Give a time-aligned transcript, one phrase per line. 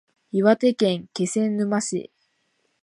[0.31, 2.11] 岩手県気仙沼市